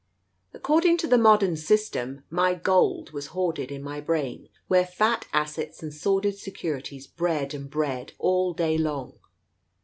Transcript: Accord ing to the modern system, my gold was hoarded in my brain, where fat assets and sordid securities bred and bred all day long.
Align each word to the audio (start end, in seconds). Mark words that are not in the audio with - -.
Accord 0.51 0.83
ing 0.85 0.97
to 0.97 1.07
the 1.07 1.19
modern 1.19 1.55
system, 1.55 2.23
my 2.31 2.55
gold 2.55 3.11
was 3.11 3.27
hoarded 3.37 3.71
in 3.71 3.83
my 3.83 4.01
brain, 4.01 4.49
where 4.67 4.83
fat 4.87 5.27
assets 5.31 5.83
and 5.83 5.93
sordid 5.93 6.39
securities 6.39 7.05
bred 7.05 7.53
and 7.53 7.69
bred 7.69 8.13
all 8.17 8.55
day 8.55 8.79
long. 8.79 9.19